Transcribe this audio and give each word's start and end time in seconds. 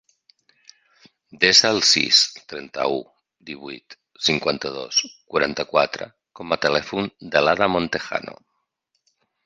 Desa 1.43 1.69
el 1.75 1.81
sis, 1.89 2.21
trenta-u, 2.53 2.97
divuit, 3.51 3.99
cinquanta-dos, 4.31 5.05
quaranta-quatre 5.35 6.11
com 6.41 6.57
a 6.59 6.63
telèfon 6.69 7.15
de 7.37 7.47
l'Ada 7.49 7.73
Montejano. 7.77 8.41